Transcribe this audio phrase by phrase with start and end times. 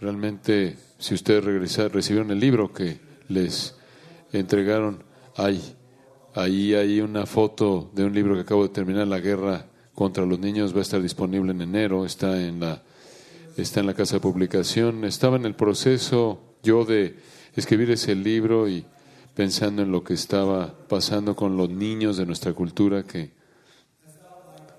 [0.00, 3.74] realmente, si ustedes regresaron, recibieron el libro que les
[4.32, 5.02] entregaron,
[5.36, 5.60] hay,
[6.34, 10.38] ahí hay una foto de un libro que acabo de terminar, La guerra contra los
[10.38, 12.82] niños, va a estar disponible en enero, está en la,
[13.56, 15.04] está en la casa de publicación.
[15.04, 17.16] Estaba en el proceso yo de
[17.54, 18.84] escribir ese libro y
[19.34, 23.32] pensando en lo que estaba pasando con los niños de nuestra cultura, que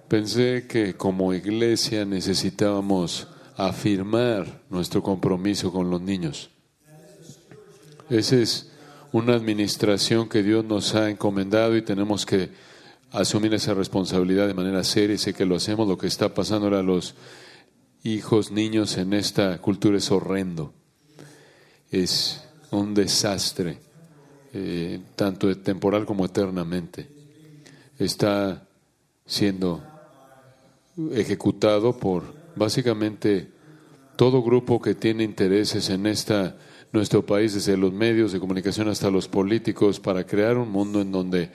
[0.08, 3.28] pensé que como iglesia necesitábamos
[3.58, 6.52] afirmar nuestro compromiso con los niños.
[8.10, 8.72] Esa es
[9.12, 12.52] una administración que Dios nos ha encomendado y tenemos que
[13.12, 15.88] asumir esa responsabilidad de manera seria sé que lo hacemos.
[15.88, 17.16] Lo que está pasando a los
[18.04, 20.74] hijos, niños en esta cultura es horrendo.
[21.90, 23.80] Es un desastre,
[24.54, 27.10] eh, tanto temporal como eternamente.
[27.98, 28.68] Está
[29.26, 29.82] siendo
[31.12, 33.52] ejecutado por básicamente
[34.16, 39.28] todo grupo que tiene intereses en nuestro país, desde los medios de comunicación hasta los
[39.28, 41.52] políticos, para crear un mundo en donde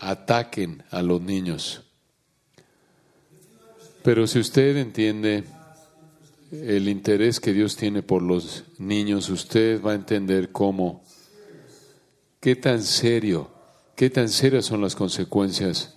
[0.00, 1.82] ataquen a los niños.
[4.02, 5.44] Pero si usted entiende
[6.52, 11.04] el interés que Dios tiene por los niños, usted va a entender cómo,
[12.40, 13.50] qué tan serio,
[13.96, 15.95] qué tan serias son las consecuencias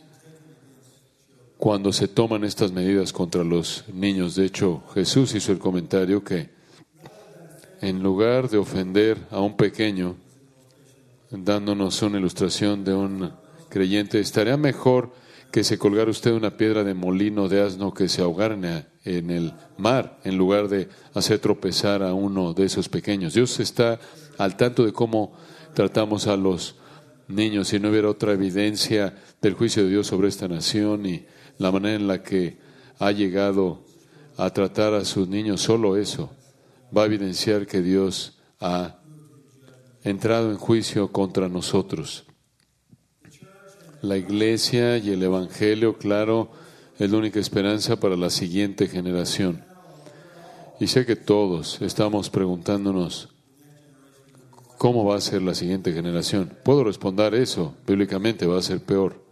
[1.59, 4.35] cuando se toman estas medidas contra los niños.
[4.35, 6.49] De hecho, Jesús hizo el comentario que
[7.81, 10.15] en lugar de ofender a un pequeño,
[11.29, 13.33] dándonos una ilustración de un
[13.67, 15.11] creyente, estaría mejor
[15.51, 19.53] que se colgara usted una piedra de molino de asno que se ahogara en el
[19.77, 23.33] mar, en lugar de hacer tropezar a uno de esos pequeños.
[23.33, 23.99] Dios está
[24.37, 25.33] al tanto de cómo
[25.73, 26.77] tratamos a los
[27.27, 27.67] niños.
[27.67, 31.25] Si no hubiera otra evidencia del juicio de Dios sobre esta nación y
[31.59, 32.57] la manera en la que
[32.97, 33.83] ha llegado
[34.37, 36.31] a tratar a sus niños, solo eso
[36.95, 38.99] va a evidenciar que Dios ha
[40.03, 42.25] entrado en juicio contra nosotros.
[44.01, 46.51] La iglesia y el Evangelio, claro,
[46.97, 49.63] es la única esperanza para la siguiente generación.
[50.79, 53.29] Y sé que todos estamos preguntándonos,
[54.77, 56.57] ¿cómo va a ser la siguiente generación?
[56.63, 59.28] Puedo responder eso, bíblicamente va a ser peor.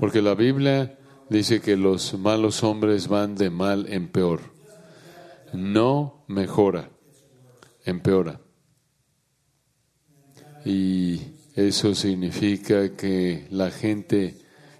[0.00, 4.40] Porque la Biblia dice que los malos hombres van de mal en peor
[5.52, 6.88] no mejora,
[7.84, 8.40] empeora.
[10.64, 11.20] Y
[11.54, 14.38] eso significa que la gente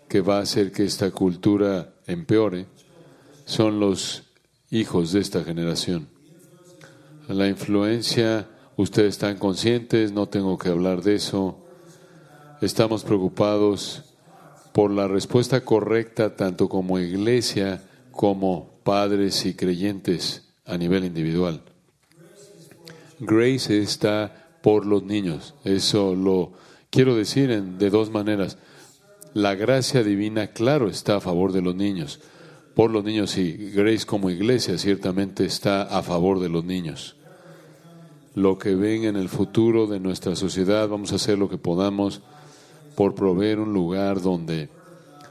[0.09, 2.65] que va a hacer que esta cultura empeore
[3.45, 4.23] son los
[4.71, 6.09] hijos de esta generación.
[7.29, 11.63] La influencia, ustedes están conscientes, no tengo que hablar de eso.
[12.63, 14.10] Estamos preocupados
[14.73, 21.63] por la respuesta correcta tanto como iglesia como padres y creyentes a nivel individual.
[23.19, 25.55] Grace está por los niños.
[25.65, 26.53] Eso lo
[26.91, 28.59] quiero decir de dos maneras.
[29.35, 32.21] La gracia divina, claro, está a favor de los niños.
[32.75, 37.17] Por los niños y Grace como iglesia ciertamente está a favor de los niños.
[38.35, 42.23] Lo que ven en el futuro de nuestra sociedad, vamos a hacer lo que podamos
[43.01, 44.69] por proveer un lugar donde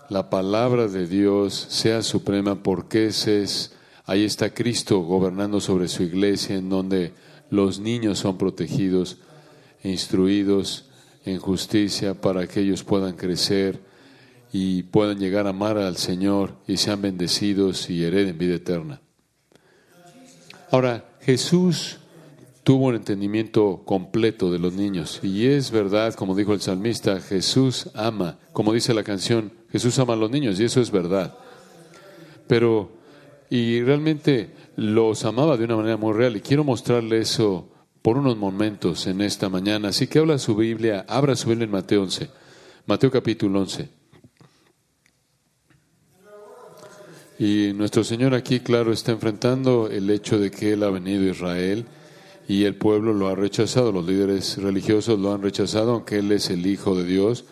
[0.10, 3.74] la palabra de Dios sea suprema porque ese es
[4.08, 7.14] Ahí está Cristo gobernando sobre su iglesia, en donde
[7.52, 9.20] los niños son protegidos,
[9.84, 10.90] e instruidos
[11.26, 13.80] en justicia para que ellos puedan crecer
[14.52, 19.00] y puedan llegar a amar al Señor y sean bendecidos y hereden vida eterna.
[20.72, 21.99] Ahora, Jesús
[22.70, 25.22] tuvo un entendimiento completo de los niños.
[25.24, 30.14] Y es verdad, como dijo el salmista, Jesús ama, como dice la canción, Jesús ama
[30.14, 31.36] a los niños, y eso es verdad.
[32.46, 32.92] Pero
[33.50, 36.38] y realmente los amaba de una manera muy real.
[36.38, 37.72] Y quiero mostrarle eso
[38.04, 39.88] por unos momentos en esta mañana.
[39.88, 42.30] Así que habla su Biblia, abra su Biblia en Mateo 11,
[42.86, 43.90] Mateo capítulo 11.
[47.40, 51.32] Y nuestro Señor aquí, claro, está enfrentando el hecho de que Él ha venido a
[51.32, 51.88] Israel
[52.50, 56.50] y el pueblo lo ha rechazado, los líderes religiosos lo han rechazado, aunque Él es
[56.50, 57.46] el Hijo de Dios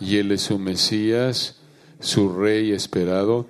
[0.00, 1.60] y Él es su Mesías,
[2.00, 3.46] su Rey esperado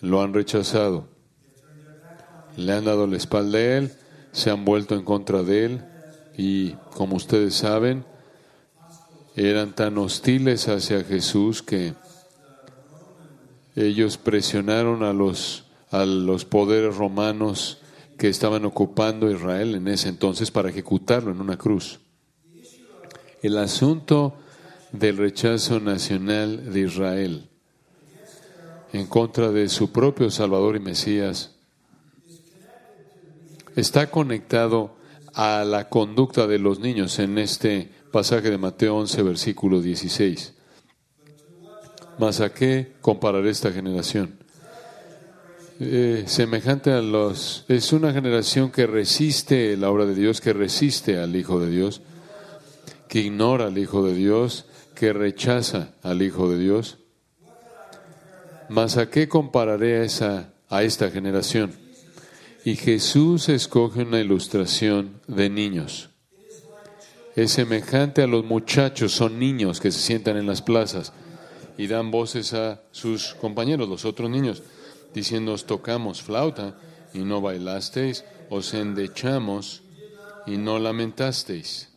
[0.00, 1.08] lo han rechazado.
[2.56, 3.92] Le han dado la espalda a él,
[4.30, 5.84] se han vuelto en contra de él
[6.36, 8.04] y, como ustedes saben,
[9.34, 11.94] eran tan hostiles hacia Jesús que
[13.74, 17.78] ellos presionaron a los, a los poderes romanos
[18.18, 22.00] que estaban ocupando Israel en ese entonces para ejecutarlo en una cruz.
[23.42, 24.34] El asunto
[24.92, 27.48] del rechazo nacional de Israel
[28.92, 31.54] en contra de su propio Salvador y Mesías
[33.76, 34.96] está conectado
[35.34, 40.54] a la conducta de los niños en este pasaje de Mateo 11, versículo 16.
[42.18, 44.37] Mas a qué compararé esta generación?
[45.80, 47.64] Eh, semejante a los...
[47.68, 52.02] Es una generación que resiste la obra de Dios, que resiste al Hijo de Dios,
[53.08, 54.66] que ignora al Hijo de Dios,
[54.96, 56.98] que rechaza al Hijo de Dios.
[58.68, 61.72] Mas a qué compararé a, esa, a esta generación?
[62.64, 66.10] Y Jesús escoge una ilustración de niños.
[67.36, 71.12] Es semejante a los muchachos, son niños que se sientan en las plazas
[71.76, 74.64] y dan voces a sus compañeros, los otros niños,
[75.14, 76.78] diciendo, os tocamos flauta
[77.14, 79.82] y no bailasteis, os endechamos
[80.46, 81.88] y no lamentasteis.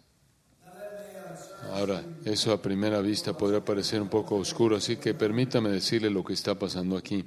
[1.74, 6.24] Ahora, eso a primera vista podría parecer un poco oscuro, así que permítame decirle lo
[6.24, 7.24] que está pasando aquí.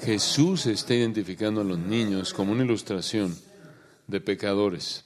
[0.00, 3.36] Jesús está identificando a los niños como una ilustración
[4.06, 5.04] de pecadores.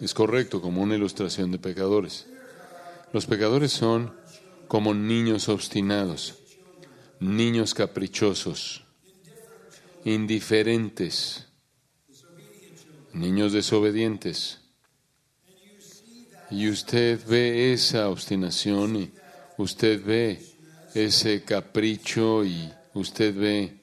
[0.00, 2.26] Es correcto, como una ilustración de pecadores.
[3.12, 4.12] Los pecadores son
[4.68, 6.34] como niños obstinados,
[7.20, 8.84] niños caprichosos,
[10.04, 11.46] indiferentes,
[13.12, 14.60] niños desobedientes.
[16.50, 19.10] Y usted ve esa obstinación y
[19.58, 20.44] usted ve
[20.94, 23.80] ese capricho y usted ve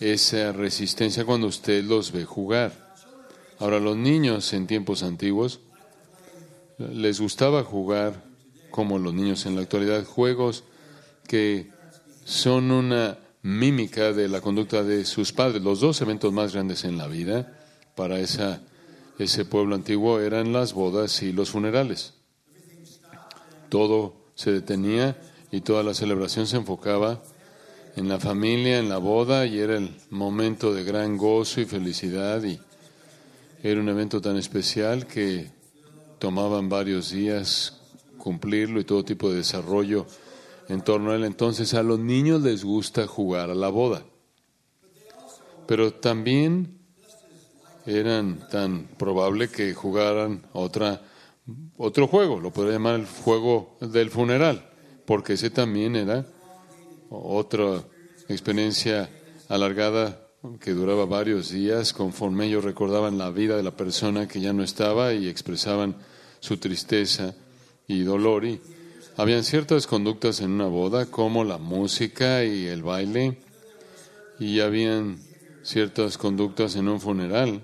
[0.00, 2.94] esa resistencia cuando usted los ve jugar.
[3.58, 5.60] Ahora, los niños en tiempos antiguos
[6.78, 8.24] les gustaba jugar
[8.70, 10.64] como los niños en la actualidad, juegos
[11.26, 11.70] que
[12.24, 15.62] son una mímica de la conducta de sus padres.
[15.62, 17.58] Los dos eventos más grandes en la vida
[17.96, 22.14] para ese pueblo antiguo eran las bodas y los funerales.
[23.68, 25.20] Todo se detenía
[25.50, 27.22] y toda la celebración se enfocaba
[27.96, 32.42] en la familia, en la boda, y era el momento de gran gozo y felicidad.
[32.44, 32.60] Y
[33.62, 35.50] era un evento tan especial que
[36.18, 37.80] tomaban varios días
[38.16, 40.06] cumplirlo y todo tipo de desarrollo
[40.70, 41.24] en torno a él.
[41.24, 44.04] Entonces a los niños les gusta jugar a la boda.
[45.66, 46.78] Pero también
[47.86, 51.02] eran tan probable que jugaran otra,
[51.76, 54.68] otro juego, lo podría llamar el juego del funeral,
[55.06, 56.26] porque ese también era
[57.08, 57.82] otra
[58.28, 59.10] experiencia
[59.48, 60.26] alargada
[60.60, 64.62] que duraba varios días, conforme ellos recordaban la vida de la persona que ya no
[64.62, 65.96] estaba y expresaban
[66.38, 67.34] su tristeza
[67.86, 68.44] y dolor.
[68.44, 68.60] Y
[69.16, 73.38] habían ciertas conductas en una boda, como la música y el baile,
[74.38, 75.18] y habían
[75.62, 77.62] ciertas conductas en un funeral.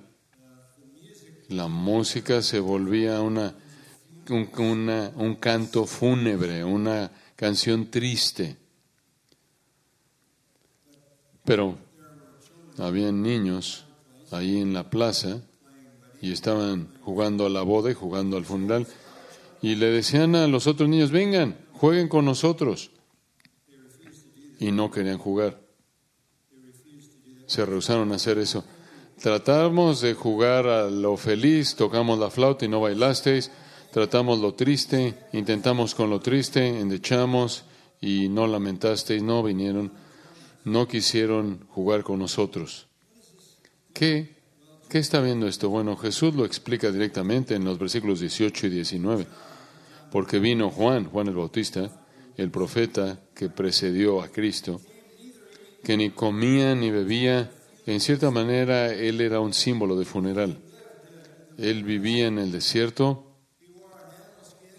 [1.48, 3.54] La música se volvía una,
[4.28, 8.56] un, un canto fúnebre, una canción triste.
[11.44, 11.78] Pero
[12.78, 13.84] habían niños
[14.32, 15.40] ahí en la plaza
[16.20, 18.86] y estaban jugando a la boda y jugando al funeral
[19.62, 22.90] y le decían a los otros niños, vengan, jueguen con nosotros.
[24.58, 25.60] Y no querían jugar.
[27.46, 28.64] Se rehusaron a hacer eso.
[29.20, 33.50] Tratamos de jugar a lo feliz, tocamos la flauta y no bailasteis.
[33.92, 37.64] Tratamos lo triste, intentamos con lo triste, endechamos
[38.00, 39.92] y no lamentasteis, no vinieron,
[40.64, 42.88] no quisieron jugar con nosotros.
[43.94, 44.35] ¿Qué?
[44.88, 45.68] ¿Qué está viendo esto?
[45.68, 49.26] Bueno, Jesús lo explica directamente en los versículos 18 y 19
[50.10, 51.90] porque vino Juan, Juan el Bautista,
[52.36, 54.80] el profeta que precedió a Cristo,
[55.82, 57.50] que ni comía ni bebía,
[57.86, 60.58] en cierta manera él era un símbolo de funeral.
[61.58, 63.24] Él vivía en el desierto,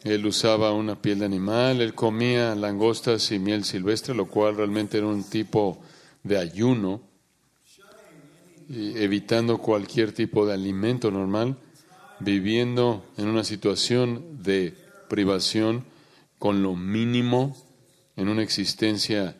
[0.03, 4.97] él usaba una piel de animal, él comía langostas y miel silvestre, lo cual realmente
[4.97, 5.81] era un tipo
[6.23, 7.01] de ayuno,
[8.69, 11.57] evitando cualquier tipo de alimento normal,
[12.19, 14.75] viviendo en una situación de
[15.09, 15.85] privación
[16.39, 17.55] con lo mínimo,
[18.15, 19.37] en una existencia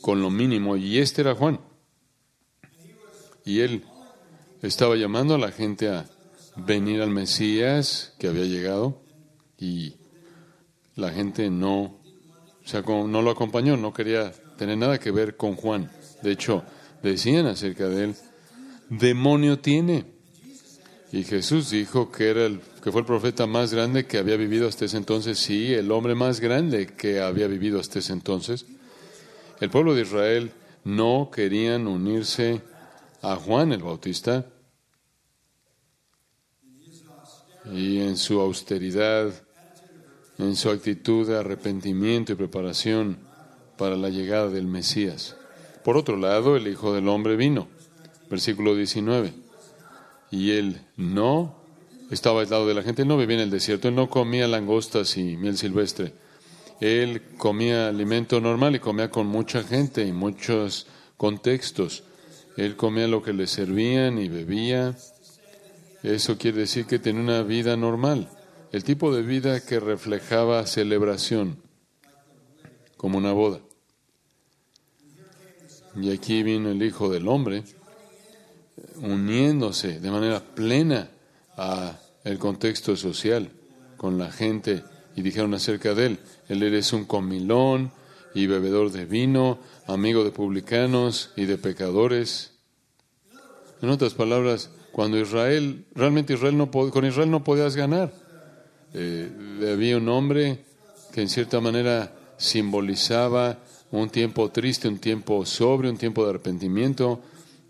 [0.00, 0.76] con lo mínimo.
[0.76, 1.60] Y este era Juan.
[3.44, 3.84] Y él
[4.62, 6.06] estaba llamando a la gente a
[6.56, 9.02] venir al Mesías que había llegado
[9.58, 9.96] y
[10.94, 15.56] la gente no, o sea, no lo acompañó, no quería tener nada que ver con
[15.56, 15.90] Juan.
[16.22, 16.64] De hecho,
[17.02, 18.16] decían acerca de él,
[18.88, 20.04] demonio tiene.
[21.12, 24.66] Y Jesús dijo que, era el, que fue el profeta más grande que había vivido
[24.66, 28.66] hasta ese entonces, sí, el hombre más grande que había vivido hasta ese entonces.
[29.60, 30.50] El pueblo de Israel
[30.82, 32.62] no querían unirse
[33.22, 34.46] a Juan el Bautista
[37.72, 39.32] y en su austeridad,
[40.38, 43.18] en su actitud de arrepentimiento y preparación
[43.78, 45.36] para la llegada del Mesías.
[45.84, 47.68] Por otro lado, el Hijo del Hombre vino,
[48.30, 49.32] versículo 19
[50.30, 51.56] Y él no
[52.10, 55.16] estaba aislado de la gente, él no vivía en el desierto, él no comía langostas
[55.16, 56.12] y miel silvestre.
[56.80, 62.04] Él comía alimento normal y comía con mucha gente y muchos contextos.
[62.56, 64.96] Él comía lo que le servían y bebía.
[66.02, 68.28] Eso quiere decir que tenía una vida normal,
[68.72, 71.56] el tipo de vida que reflejaba celebración,
[72.96, 73.60] como una boda.
[75.96, 77.64] Y aquí vino el Hijo del Hombre,
[78.96, 81.08] uniéndose de manera plena
[81.56, 83.50] a el contexto social
[83.96, 84.82] con la gente
[85.16, 87.92] y dijeron acerca de él, él eres un comilón
[88.34, 92.52] y bebedor de vino, amigo de publicanos y de pecadores.
[93.80, 98.12] En otras palabras, cuando Israel, realmente Israel no con Israel no podías ganar.
[98.92, 99.30] Eh,
[99.72, 100.64] había un hombre
[101.12, 103.58] que en cierta manera simbolizaba
[103.90, 107.20] un tiempo triste, un tiempo sobrio, un tiempo de arrepentimiento,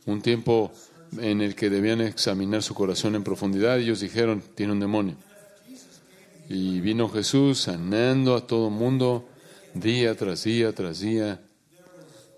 [0.07, 0.73] un tiempo
[1.19, 3.79] en el que debían examinar su corazón en profundidad.
[3.79, 5.17] Ellos dijeron, tiene un demonio.
[6.49, 9.27] Y vino Jesús sanando a todo mundo
[9.75, 11.41] día tras día tras día.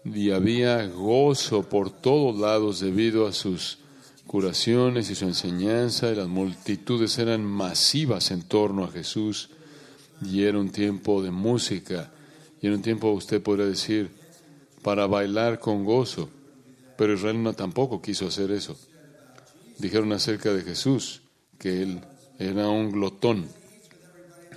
[0.04, 3.78] Y había gozo por todos lados debido a sus
[4.26, 6.12] curaciones y su enseñanza.
[6.12, 9.50] Y las multitudes eran masivas en torno a Jesús.
[10.24, 12.12] Y era un tiempo de música.
[12.62, 14.10] Y era un tiempo, usted podría decir,
[14.82, 16.30] para bailar con gozo.
[16.96, 18.76] Pero Israel no tampoco quiso hacer eso.
[19.78, 21.22] Dijeron acerca de Jesús
[21.58, 22.00] que él
[22.38, 23.48] era un glotón.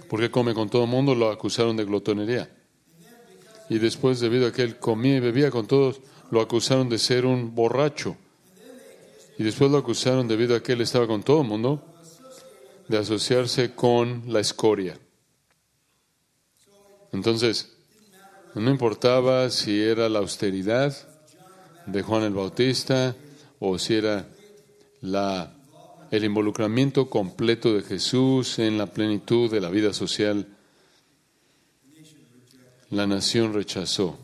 [0.09, 2.49] Porque come con todo el mundo, lo acusaron de glotonería.
[3.69, 7.25] Y después, debido a que él comía y bebía con todos, lo acusaron de ser
[7.25, 8.15] un borracho.
[9.37, 11.83] Y después lo acusaron, debido a que él estaba con todo el mundo,
[12.87, 14.97] de asociarse con la escoria.
[17.11, 17.77] Entonces,
[18.55, 21.08] no importaba si era la austeridad
[21.85, 23.15] de Juan el Bautista
[23.59, 24.27] o si era
[25.01, 25.53] la,
[26.11, 30.47] el involucramiento completo de Jesús en la plenitud de la vida social,
[32.89, 34.17] la nación rechazó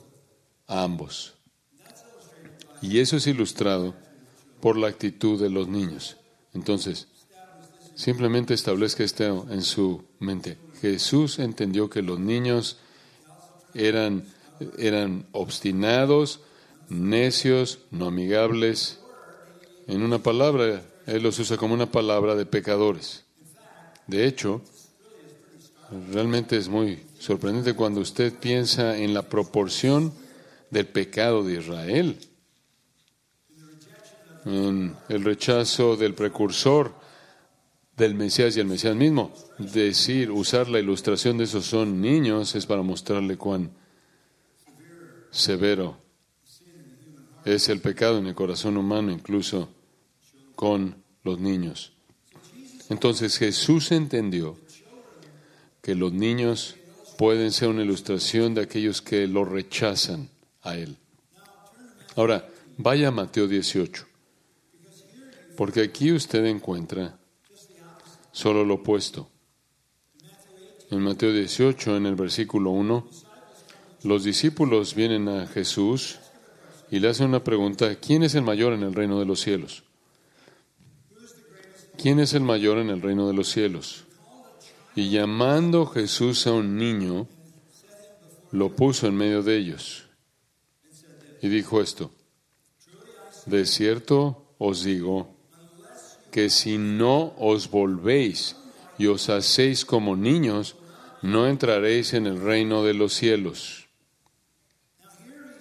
[0.68, 1.34] a ambos.
[2.82, 3.96] Y eso es ilustrado
[4.60, 6.18] por la actitud de los niños.
[6.54, 7.08] Entonces,
[7.96, 10.58] simplemente establezca esto en su mente.
[10.82, 12.78] Jesús entendió que los niños
[13.74, 14.26] eran,
[14.78, 16.42] eran obstinados,
[16.89, 19.00] necios, no amigables.
[19.88, 23.25] En una palabra, Él los usa como una palabra de pecadores.
[24.08, 24.62] De hecho,
[26.12, 30.13] realmente es muy sorprendente cuando usted piensa en la proporción
[30.70, 32.18] del pecado de Israel,
[34.46, 36.94] en el rechazo del precursor
[37.98, 39.34] del Mesías y el Mesías mismo.
[39.58, 43.72] Decir, usar la ilustración de esos son niños es para mostrarle cuán
[45.32, 46.05] severo
[47.46, 49.70] es el pecado en el corazón humano, incluso
[50.56, 51.94] con los niños.
[52.90, 54.58] Entonces Jesús entendió
[55.82, 56.75] que los niños
[57.18, 60.30] pueden ser una ilustración de aquellos que lo rechazan
[60.64, 60.98] a Él.
[62.16, 64.06] Ahora, vaya a Mateo 18,
[65.56, 67.18] porque aquí usted encuentra
[68.32, 69.30] solo lo opuesto.
[70.92, 73.10] En Mateo 18, en el versículo 1,
[74.04, 76.20] los discípulos vienen a Jesús
[76.92, 79.84] y le hacen una pregunta, ¿quién es el mayor en el reino de los cielos?
[81.98, 84.04] ¿Quién es el mayor en el reino de los cielos?
[84.96, 87.27] Y llamando Jesús a un niño,
[88.51, 90.06] lo puso en medio de ellos.
[91.42, 92.12] Y dijo esto,
[93.46, 95.36] de cierto os digo
[96.32, 98.56] que si no os volvéis
[98.98, 100.75] y os hacéis como niños,
[101.22, 103.85] no entraréis en el reino de los cielos.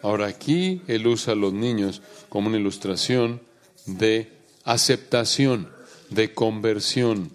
[0.04, 3.40] Ahora aquí él usa a los niños como una ilustración
[3.86, 4.30] de
[4.62, 5.70] aceptación,
[6.10, 7.30] de conversión.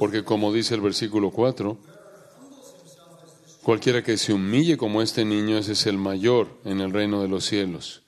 [0.00, 1.78] Porque como dice el versículo 4,
[3.62, 7.28] cualquiera que se humille como este niño, ese es el mayor en el reino de
[7.28, 8.02] los cielos.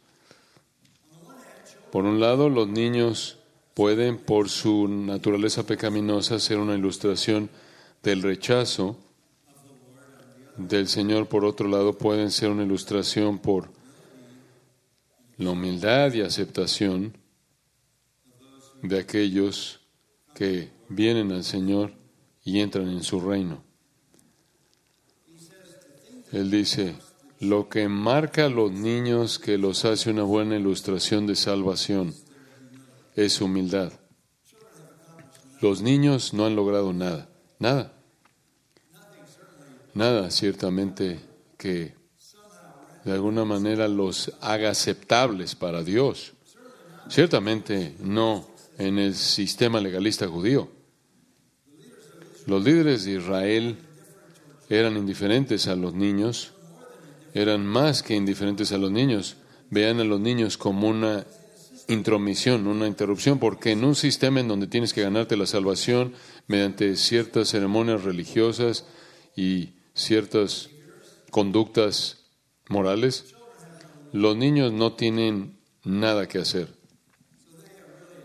[1.93, 3.39] Por un lado, los niños
[3.75, 7.49] pueden, por su naturaleza pecaminosa, ser una ilustración
[8.03, 8.99] del rechazo
[10.57, 13.71] del Señor, por otro lado, pueden ser una ilustración por
[15.37, 17.17] la humildad y aceptación
[18.83, 19.81] de aquellos
[20.35, 21.93] que vienen al Señor
[22.45, 23.65] y entran en su reino.
[26.33, 26.97] Él dice,
[27.41, 32.15] lo que marca a los niños que los hace una buena ilustración de salvación
[33.15, 33.93] es humildad.
[35.61, 37.94] Los niños no han logrado nada, nada
[39.95, 41.21] nada ciertamente
[41.57, 41.95] que
[43.05, 46.33] de alguna manera los haga aceptables para Dios.
[47.09, 48.47] Ciertamente no
[48.79, 50.71] en el sistema legalista judío.
[52.47, 53.77] Los líderes de Israel
[54.69, 56.53] eran indiferentes a los niños,
[57.35, 59.37] eran más que indiferentes a los niños.
[59.71, 61.27] Vean a los niños como una
[61.89, 66.13] intromisión, una interrupción, porque en un sistema en donde tienes que ganarte la salvación
[66.47, 68.87] mediante ciertas ceremonias religiosas
[69.37, 70.71] y ciertas
[71.31, 72.25] conductas
[72.69, 73.35] morales,
[74.13, 76.69] los niños no tienen nada que hacer.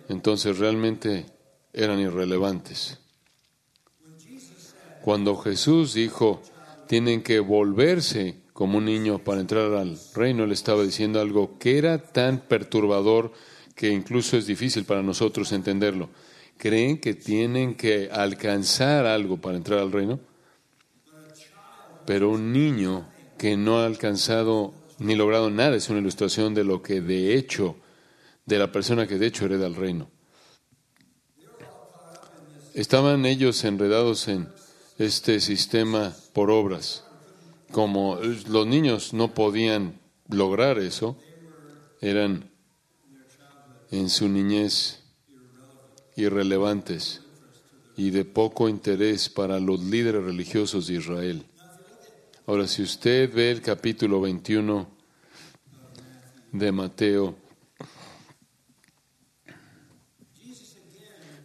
[0.09, 1.25] Entonces realmente
[1.73, 2.97] eran irrelevantes.
[5.01, 6.41] Cuando Jesús dijo,
[6.87, 11.77] tienen que volverse como un niño para entrar al reino, él estaba diciendo algo que
[11.77, 13.31] era tan perturbador
[13.75, 16.09] que incluso es difícil para nosotros entenderlo.
[16.57, 20.19] ¿Creen que tienen que alcanzar algo para entrar al reino?
[22.05, 26.81] Pero un niño que no ha alcanzado ni logrado nada es una ilustración de lo
[26.81, 27.77] que de hecho,
[28.45, 30.09] de la persona que de hecho hereda el reino.
[32.73, 34.49] Estaban ellos enredados en
[34.97, 37.05] este sistema por obras.
[37.71, 41.17] Como los niños no podían lograr eso,
[42.01, 42.51] eran
[43.91, 45.03] en su niñez
[46.15, 47.21] irrelevantes
[47.95, 51.45] y de poco interés para los líderes religiosos de Israel.
[52.49, 54.89] Ahora, si usted ve el capítulo 21
[56.51, 57.35] de Mateo,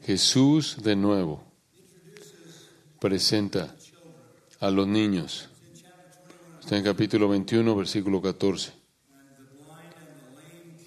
[0.03, 1.45] Jesús de nuevo
[2.99, 3.77] presenta
[4.61, 5.51] a los niños.
[6.59, 8.73] Está en capítulo 21, versículo 14.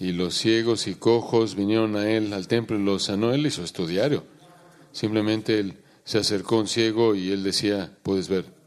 [0.00, 3.32] Y los ciegos y cojos vinieron a él al templo y los sanó.
[3.32, 4.24] Él hizo esto diario.
[4.90, 8.57] Simplemente él se acercó a un ciego y él decía, puedes ver.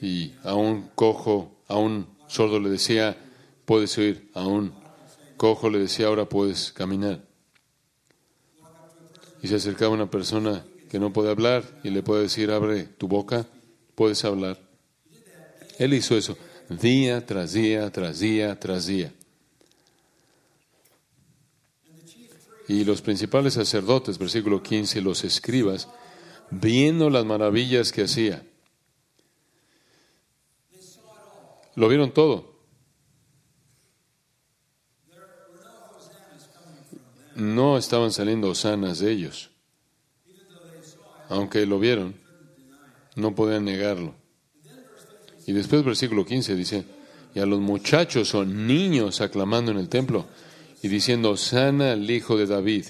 [0.00, 3.16] Y a un cojo, a un sordo le decía,
[3.64, 4.30] puedes oír.
[4.34, 4.72] A un
[5.36, 7.24] cojo le decía, ahora puedes caminar.
[9.42, 13.08] Y se acercaba una persona que no puede hablar y le puede decir, abre tu
[13.08, 13.46] boca,
[13.94, 14.58] puedes hablar.
[15.78, 16.36] Él hizo eso
[16.68, 19.12] día tras día, tras día, tras día.
[22.68, 25.88] Y los principales sacerdotes, versículo 15, los escribas,
[26.50, 28.44] viendo las maravillas que hacía,
[31.76, 32.56] lo vieron todo.
[37.36, 39.50] No estaban saliendo sanas de ellos.
[41.28, 42.18] Aunque lo vieron,
[43.14, 44.14] no podían negarlo.
[45.46, 46.84] Y después versículo 15 dice,
[47.34, 50.26] y a los muchachos o niños aclamando en el templo,
[50.82, 52.86] y diciendo, sana al hijo de David.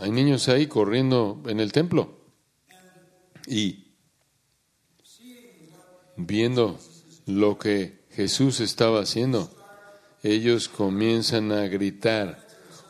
[0.00, 2.18] Hay niños ahí corriendo en el templo
[3.46, 3.87] y
[6.18, 6.78] viendo
[7.26, 9.50] lo que Jesús estaba haciendo,
[10.22, 12.46] ellos comienzan a gritar,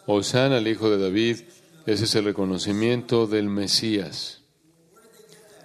[0.06, 1.40] Osana al hijo de David,
[1.86, 4.40] ese es el reconocimiento del Mesías.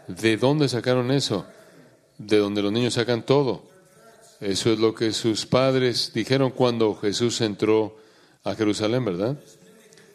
[0.08, 1.46] ¿De dónde sacaron eso?
[2.18, 3.66] De donde los niños sacan todo.
[4.42, 7.96] Eso es lo que sus padres dijeron cuando Jesús entró
[8.44, 9.40] a Jerusalén, ¿verdad?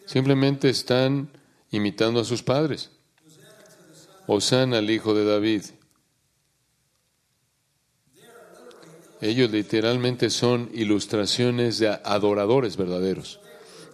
[0.05, 1.31] Simplemente están
[1.71, 2.91] imitando a sus padres.
[4.27, 5.63] Osana al hijo de David.
[9.21, 13.39] Ellos literalmente son ilustraciones de adoradores verdaderos.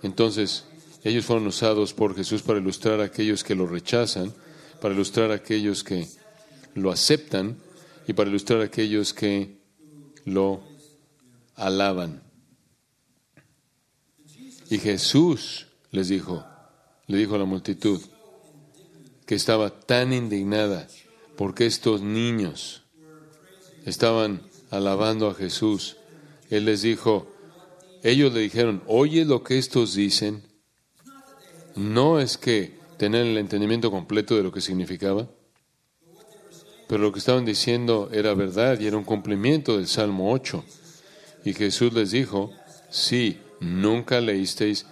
[0.04, 0.66] Entonces,
[1.04, 4.34] ellos fueron usados por Jesús para ilustrar a aquellos que lo rechazan,
[4.82, 6.08] para ilustrar a aquellos que
[6.76, 7.58] lo aceptan
[8.08, 9.58] y para ilustrar a aquellos que
[10.26, 10.62] lo
[11.56, 12.22] alaban.
[14.70, 16.46] Y Jesús les dijo,
[17.08, 18.02] le dijo a la multitud,
[19.26, 20.88] que estaba tan indignada
[21.36, 22.84] porque estos niños
[23.86, 24.42] estaban
[24.76, 25.98] alabando a Jesús.
[26.50, 27.28] Él les dijo,
[28.04, 30.44] ellos le dijeron, oye lo que estos dicen.
[31.76, 35.28] No es que tener el entendimiento completo de lo que significaba.
[36.88, 40.64] Pero lo que estaban diciendo era verdad y era un cumplimiento del Salmo 8.
[41.44, 42.52] Y Jesús les dijo,
[42.90, 44.86] sí, nunca leísteis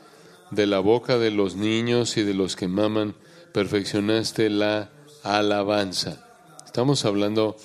[0.52, 3.16] de la boca de los niños y de los que maman,
[3.54, 4.92] perfeccionaste la
[5.24, 6.28] alabanza.
[6.66, 7.56] Estamos hablando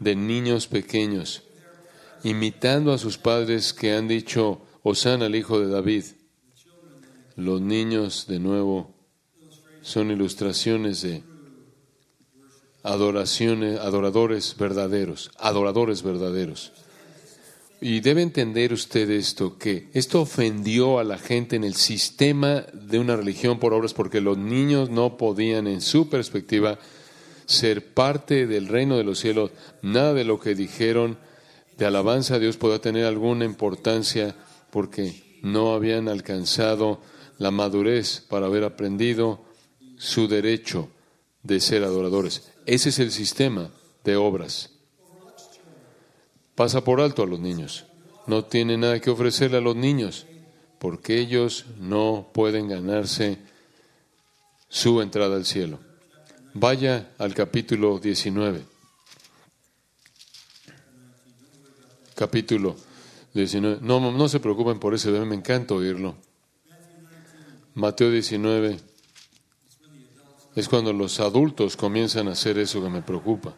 [0.00, 1.42] de niños pequeños,
[2.24, 6.04] imitando a sus padres que han dicho, Osana al hijo de David.
[7.36, 8.94] Los niños, de nuevo,
[9.82, 11.22] son ilustraciones de
[12.82, 16.72] adoraciones, adoradores verdaderos, adoradores verdaderos.
[17.80, 22.98] Y debe entender usted esto, que esto ofendió a la gente en el sistema de
[22.98, 26.78] una religión por obras porque los niños no podían, en su perspectiva,
[27.46, 29.52] ser parte del reino de los cielos.
[29.80, 31.18] Nada de lo que dijeron
[31.78, 34.34] de alabanza a Dios podía tener alguna importancia
[34.70, 37.00] porque no habían alcanzado
[37.38, 39.44] la madurez para haber aprendido
[39.96, 40.88] su derecho
[41.44, 42.50] de ser adoradores.
[42.66, 43.70] Ese es el sistema
[44.02, 44.70] de obras.
[46.56, 47.86] Pasa por alto a los niños.
[48.26, 50.26] No tiene nada que ofrecerle a los niños
[50.80, 53.38] porque ellos no pueden ganarse
[54.68, 55.78] su entrada al cielo.
[56.54, 58.77] Vaya al capítulo 19.
[62.18, 62.74] Capítulo
[63.32, 63.78] 19.
[63.80, 66.16] No, no se preocupen por ese, me encanta oírlo.
[67.74, 68.76] Mateo 19
[70.56, 73.54] es cuando los adultos comienzan a hacer eso que me preocupa.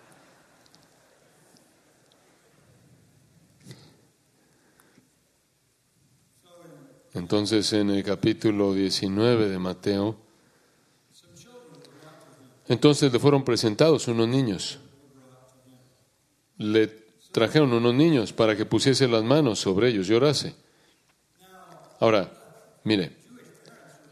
[7.14, 10.18] Entonces en el capítulo 19 de Mateo,
[12.68, 14.80] entonces le fueron presentados unos niños.
[16.58, 16.99] Le
[17.32, 20.54] trajeron unos niños para que pusiese las manos sobre ellos y orase.
[21.98, 22.30] Ahora,
[22.84, 23.12] mire,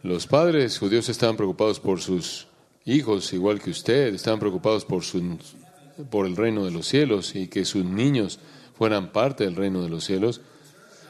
[0.03, 2.47] los padres judíos estaban preocupados por sus
[2.85, 5.39] hijos, igual que usted, estaban preocupados por, su,
[6.11, 8.39] por el reino de los cielos y que sus niños
[8.77, 10.41] fueran parte del reino de los cielos.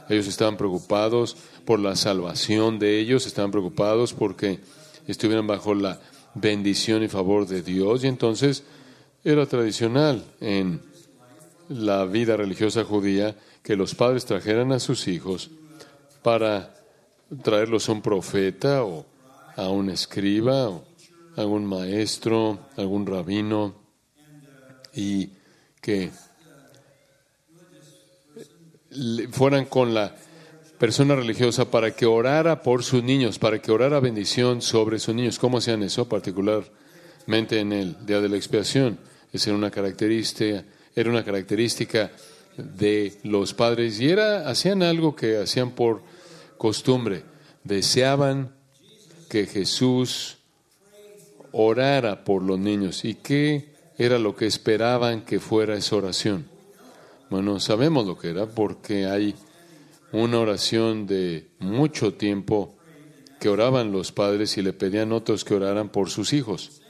[0.08, 4.60] Ellos estaban preocupados por la salvación de ellos, estaban preocupados porque
[5.06, 6.00] estuvieran bajo la
[6.34, 8.04] bendición y favor de Dios.
[8.04, 8.64] Y entonces
[9.22, 10.80] era tradicional en
[11.68, 15.50] la vida religiosa judía que los padres trajeran a sus hijos
[16.22, 16.74] para
[17.42, 19.06] traerlos a un profeta o
[19.56, 20.84] a un escriba o
[21.36, 23.74] a algún maestro, algún rabino
[24.94, 25.30] y
[25.80, 26.10] que
[29.30, 30.14] fueran con la
[30.78, 35.38] persona religiosa para que orara por sus niños, para que orara bendición sobre sus niños.
[35.38, 36.08] ¿Cómo hacían eso?
[36.08, 38.98] Particularmente en el día de la expiación.
[39.32, 40.64] Esa era una característica,
[41.00, 42.10] era una característica
[42.56, 46.02] de los padres y era hacían algo que hacían por
[46.56, 47.22] costumbre.
[47.62, 48.52] Deseaban
[49.28, 50.38] que Jesús
[51.52, 53.04] orara por los niños.
[53.04, 56.48] ¿Y qué era lo que esperaban que fuera esa oración?
[57.30, 59.36] Bueno, sabemos lo que era porque hay
[60.10, 62.74] una oración de mucho tiempo
[63.38, 66.82] que oraban los padres y le pedían otros que oraran por sus hijos.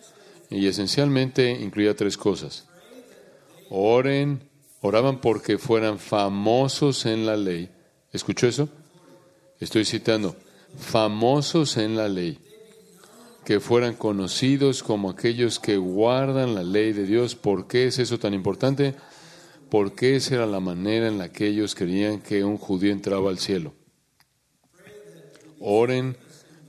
[0.48, 2.67] Y esencialmente incluía tres cosas.
[3.70, 4.48] Oren,
[4.80, 7.70] oraban porque fueran famosos en la ley.
[8.12, 8.68] ¿Escuchó eso?
[9.60, 10.36] Estoy citando,
[10.78, 12.38] famosos en la ley,
[13.44, 17.34] que fueran conocidos como aquellos que guardan la ley de Dios.
[17.34, 18.94] ¿Por qué es eso tan importante?
[19.68, 23.38] porque esa era la manera en la que ellos creían que un judío entraba al
[23.38, 23.74] cielo.
[25.60, 26.16] Oren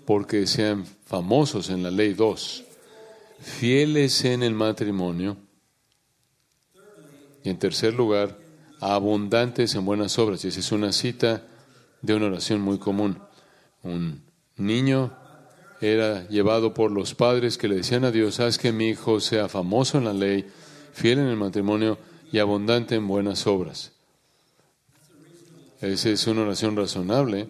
[0.06, 2.64] porque sean famosos en la ley 2,
[3.40, 5.38] fieles en el matrimonio
[7.44, 8.38] y en tercer lugar,
[8.80, 10.44] abundantes en buenas obras.
[10.44, 11.46] Y esa es una cita
[12.02, 13.20] de una oración muy común.
[13.84, 14.24] Un
[14.58, 15.14] niño
[15.82, 19.48] era llevado por los padres que le decían a Dios, haz que mi hijo sea
[19.48, 20.46] famoso en la ley,
[20.94, 21.98] fiel en el matrimonio
[22.32, 23.94] y abundante en buenas obras.
[25.82, 27.48] Esa es una oración razonable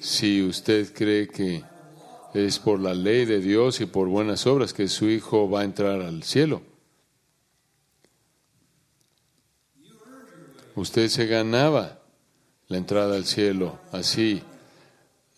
[0.00, 1.64] si usted cree que
[2.32, 5.64] es por la ley de Dios y por buenas obras que su hijo va a
[5.64, 6.62] entrar al cielo.
[10.76, 12.02] Usted se ganaba
[12.68, 14.42] la entrada al cielo así.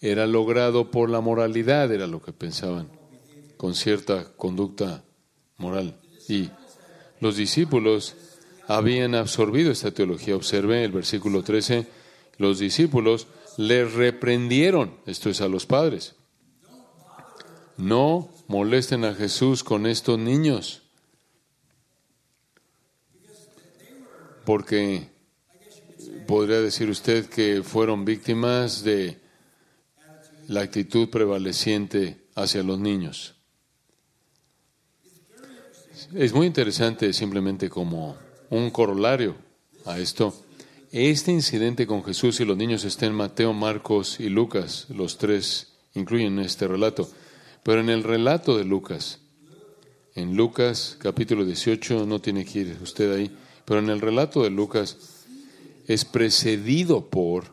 [0.01, 2.89] Era logrado por la moralidad, era lo que pensaban,
[3.57, 5.05] con cierta conducta
[5.57, 5.97] moral.
[6.29, 6.51] Y
[7.21, 8.17] los discípulos
[8.67, 10.35] habían absorbido esta teología.
[10.35, 11.87] Observe el versículo 13,
[12.39, 16.17] los discípulos le reprendieron, esto es a los padres.
[17.77, 20.83] No molesten a Jesús con estos niños,
[24.45, 25.18] porque
[26.27, 29.19] podría decir usted que fueron víctimas de
[30.49, 33.35] la actitud prevaleciente hacia los niños.
[36.15, 38.17] Es muy interesante simplemente como
[38.51, 39.37] un corolario
[39.85, 40.35] a esto.
[40.91, 44.87] Este incidente con Jesús y los niños está en Mateo, Marcos y Lucas.
[44.89, 47.11] Los tres incluyen este relato.
[47.63, 49.21] Pero en el relato de Lucas,
[50.15, 53.31] en Lucas capítulo 18, no tiene que ir usted ahí,
[53.67, 54.97] pero en el relato de Lucas
[55.89, 57.47] es precedido por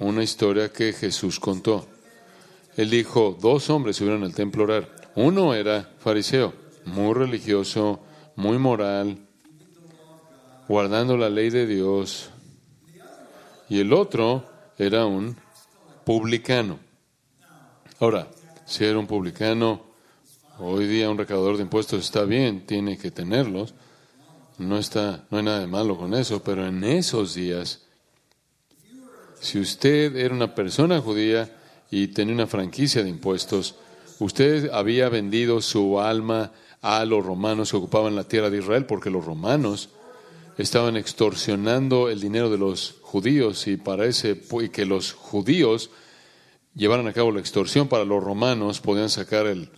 [0.00, 1.86] una historia que Jesús contó.
[2.76, 4.96] Él dijo, dos hombres subieron al templo a orar.
[5.14, 6.52] Uno era fariseo,
[6.84, 8.00] muy religioso,
[8.34, 9.18] muy moral,
[10.68, 12.30] guardando la ley de Dios,
[13.68, 14.44] y el otro
[14.76, 15.36] era un
[16.04, 16.78] publicano.
[18.00, 18.28] Ahora,
[18.64, 19.82] si era un publicano,
[20.58, 23.74] hoy día un recaudador de impuestos está bien, tiene que tenerlos,
[24.58, 27.84] no, está, no hay nada de malo con eso, pero en esos días,
[29.40, 31.56] Si usted era una persona judía
[31.92, 33.76] y tenía una franquicia de impuestos,
[34.18, 36.50] usted había vendido su alma
[36.82, 39.90] a los romanos que ocupaban la tierra de Israel, porque los romanos
[40.58, 45.90] estaban extorsionando el dinero de los judíos y y que los judíos
[46.74, 49.70] llevaran a cabo la extorsión para los romanos podían sacar el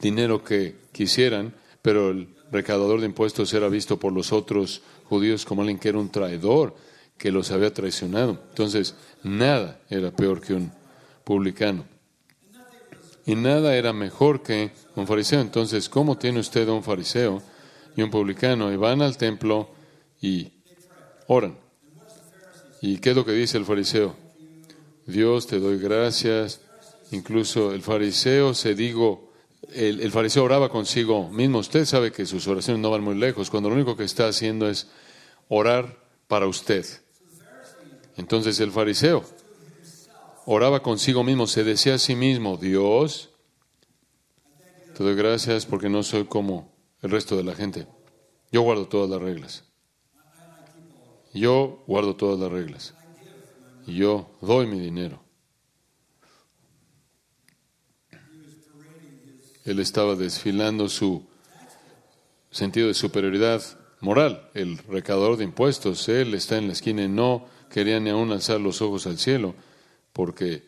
[0.00, 5.62] dinero que quisieran, pero el recaudador de impuestos era visto por los otros judíos como
[5.62, 6.74] alguien que era un traidor,
[7.16, 8.38] que los había traicionado.
[8.50, 10.72] Entonces, nada era peor que un
[11.24, 11.84] publicano.
[13.26, 15.40] Y nada era mejor que un fariseo.
[15.40, 17.42] Entonces, ¿cómo tiene usted un fariseo
[17.94, 18.72] y un publicano?
[18.72, 19.70] Y van al templo
[20.20, 20.50] y
[21.26, 21.56] oran.
[22.80, 24.16] ¿Y qué es lo que dice el fariseo?
[25.06, 26.60] Dios, te doy gracias.
[27.12, 29.29] Incluso el fariseo se digo,
[29.72, 31.58] el, fariseo oraba consigo mismo.
[31.58, 34.68] Usted sabe que sus oraciones no van muy lejos, cuando lo único que está haciendo
[34.68, 34.88] es
[35.48, 36.84] orar para usted.
[38.16, 39.24] Entonces el fariseo
[40.46, 43.30] oraba consigo mismo, se decía a sí mismo, Dios,
[44.96, 47.86] te doy gracias porque no soy como el resto de la gente.
[48.52, 49.64] Yo guardo todas las reglas.
[51.32, 52.94] Yo guardo todas las reglas.
[53.86, 55.22] Yo doy mi dinero.
[59.70, 61.22] Él estaba desfilando su
[62.50, 63.62] sentido de superioridad
[64.00, 64.50] moral.
[64.54, 68.60] El recaudador de impuestos, él está en la esquina y no quería ni aún alzar
[68.60, 69.54] los ojos al cielo,
[70.12, 70.64] porque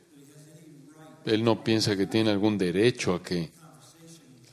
[1.24, 3.50] él no piensa que tiene algún derecho a que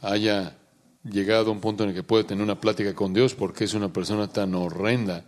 [0.01, 0.57] haya
[1.03, 3.75] llegado a un punto en el que puede tener una plática con Dios, porque es
[3.75, 5.25] una persona tan horrenda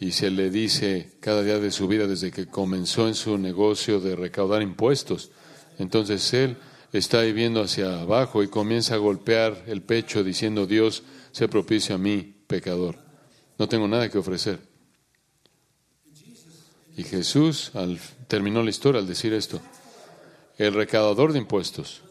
[0.00, 4.00] y se le dice cada día de su vida desde que comenzó en su negocio
[4.00, 5.30] de recaudar impuestos.
[5.78, 6.58] Entonces él
[6.92, 11.98] está viviendo hacia abajo y comienza a golpear el pecho diciendo, Dios, se propicia a
[11.98, 12.96] mí, pecador.
[13.58, 14.60] No tengo nada que ofrecer.
[16.96, 19.60] Y Jesús al, terminó la historia al decir esto.
[20.56, 22.02] El recaudador de impuestos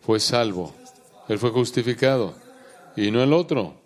[0.00, 0.74] fue salvo.
[1.28, 2.34] Él fue justificado
[2.96, 3.82] y no el otro.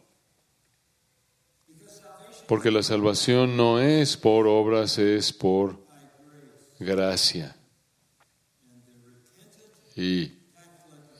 [2.46, 5.78] Porque la salvación no es por obras, es por
[6.78, 7.57] gracia.
[9.98, 10.30] Y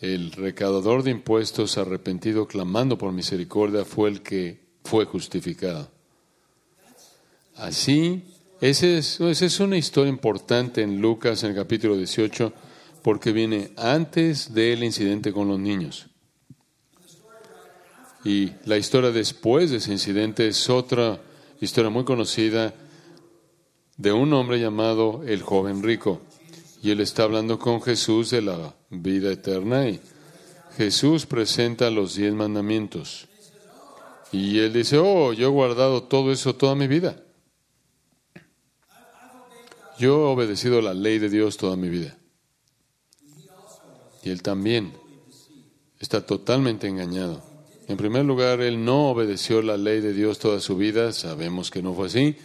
[0.00, 5.90] el recaudador de impuestos arrepentido clamando por misericordia fue el que fue justificado.
[7.56, 8.22] Así,
[8.60, 12.52] esa es, esa es una historia importante en Lucas en el capítulo 18
[13.02, 16.06] porque viene antes del incidente con los niños.
[18.24, 21.20] Y la historia después de ese incidente es otra
[21.60, 22.72] historia muy conocida
[23.96, 26.20] de un hombre llamado el joven rico.
[26.82, 30.00] Y él está hablando con Jesús de la vida eterna y
[30.76, 33.26] Jesús presenta los diez mandamientos.
[34.30, 37.22] Y él dice, oh, yo he guardado todo eso toda mi vida.
[39.98, 42.16] Yo he obedecido la ley de Dios toda mi vida.
[44.22, 44.92] Y él también
[45.98, 47.42] está totalmente engañado.
[47.88, 51.82] En primer lugar, él no obedeció la ley de Dios toda su vida, sabemos que
[51.82, 52.36] no fue así,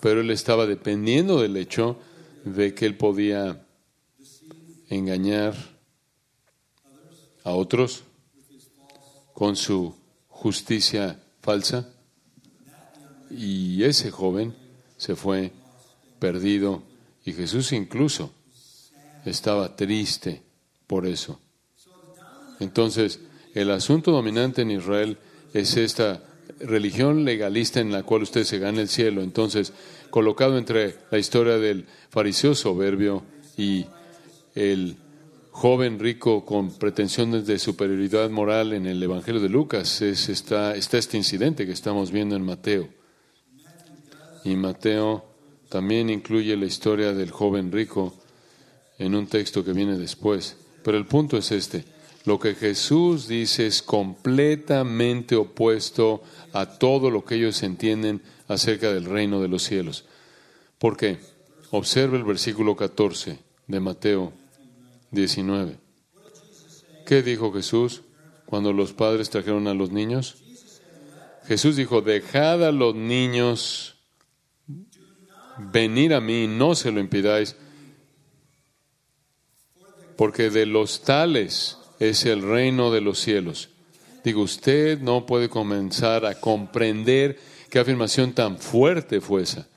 [0.00, 1.96] pero él estaba dependiendo del hecho
[2.44, 3.66] de que él podía
[4.88, 5.54] engañar
[7.44, 8.04] a otros
[9.32, 9.94] con su
[10.28, 11.88] justicia falsa.
[13.30, 14.54] Y ese joven
[14.96, 15.52] se fue
[16.18, 16.82] perdido
[17.24, 18.32] y Jesús incluso
[19.24, 20.42] estaba triste
[20.86, 21.40] por eso.
[22.60, 23.20] Entonces,
[23.54, 25.18] el asunto dominante en Israel
[25.52, 26.22] es esta
[26.60, 29.22] religión legalista en la cual usted se gana el cielo.
[29.22, 29.72] Entonces,
[30.12, 33.24] colocado entre la historia del fariseo soberbio
[33.56, 33.86] y
[34.54, 34.98] el
[35.50, 40.98] joven rico con pretensiones de superioridad moral en el Evangelio de Lucas, es, está, está
[40.98, 42.88] este incidente que estamos viendo en Mateo.
[44.44, 45.24] Y Mateo
[45.70, 48.14] también incluye la historia del joven rico
[48.98, 50.58] en un texto que viene después.
[50.84, 51.84] Pero el punto es este.
[52.24, 59.06] Lo que Jesús dice es completamente opuesto a todo lo que ellos entienden acerca del
[59.06, 60.04] reino de los cielos.
[60.78, 61.18] ¿Por qué?
[61.70, 64.32] Observe el versículo 14 de Mateo
[65.10, 65.78] 19.
[67.06, 68.02] ¿Qué dijo Jesús
[68.46, 70.36] cuando los padres trajeron a los niños?
[71.46, 73.96] Jesús dijo, dejad a los niños
[75.58, 77.56] venir a mí, no se lo impidáis,
[80.16, 83.68] porque de los tales es el reino de los cielos.
[84.24, 87.38] Digo, usted no puede comenzar a comprender
[87.70, 89.68] qué afirmación tan fuerte fue esa.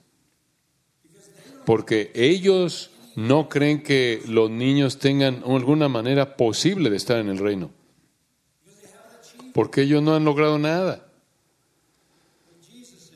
[1.65, 7.37] Porque ellos no creen que los niños tengan alguna manera posible de estar en el
[7.37, 7.71] reino.
[9.53, 11.07] Porque ellos no han logrado nada.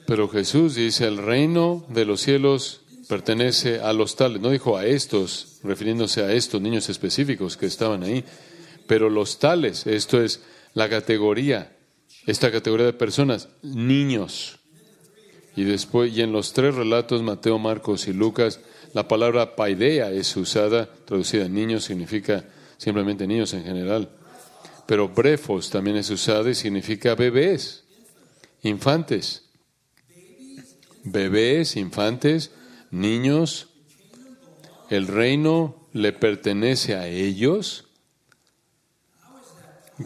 [0.08, 4.42] Pero Jesús dice, el reino de los cielos pertenece a los tales.
[4.42, 8.24] No dijo a estos, refiriéndose a estos niños específicos que estaban ahí,
[8.90, 10.42] pero los tales, esto es
[10.74, 11.78] la categoría,
[12.26, 14.58] esta categoría de personas, niños.
[15.56, 18.62] Y después, y en los tres relatos, Mateo, Marcos y Lucas,
[18.96, 22.46] la palabra paidea es usada, traducida en niños, significa
[22.80, 24.10] simplemente niños en general.
[24.88, 27.84] Pero brefos también es usada y significa bebés,
[28.64, 29.52] infantes.
[31.04, 32.50] Bebés, infantes,
[32.90, 33.68] niños.
[34.90, 37.86] El reino le pertenece a ellos.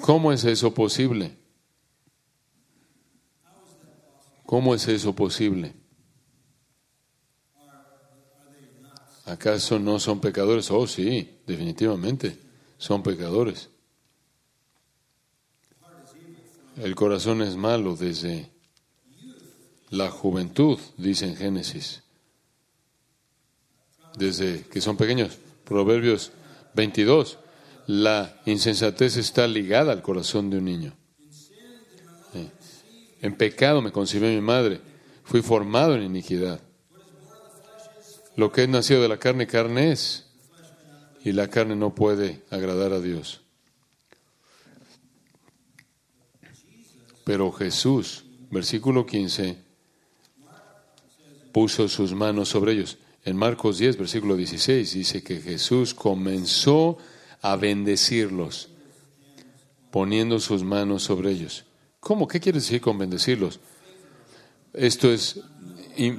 [0.01, 1.37] ¿Cómo es eso posible?
[4.45, 5.73] ¿Cómo es eso posible?
[9.25, 10.69] ¿Acaso no son pecadores?
[10.71, 12.37] Oh, sí, definitivamente,
[12.77, 13.69] son pecadores.
[16.77, 18.49] El corazón es malo desde
[19.89, 22.01] la juventud, dice en Génesis,
[24.17, 25.37] desde que son pequeños.
[25.63, 26.31] Proverbios
[26.73, 27.37] 22,
[27.87, 30.93] la insensatez está ligada al corazón de un niño.
[33.21, 34.81] En pecado me concibió mi madre,
[35.23, 36.59] fui formado en iniquidad.
[38.35, 40.25] Lo que es nacido de la carne, carne es.
[41.23, 43.41] Y la carne no puede agradar a Dios.
[47.23, 49.57] Pero Jesús, versículo 15,
[51.53, 52.97] puso sus manos sobre ellos.
[53.23, 56.97] En Marcos 10, versículo 16, dice que Jesús comenzó
[57.43, 58.69] a bendecirlos,
[59.91, 61.65] poniendo sus manos sobre ellos.
[61.99, 62.25] ¿Cómo?
[62.27, 63.59] ¿Qué quiere decir con bendecirlos?
[64.73, 65.41] Esto es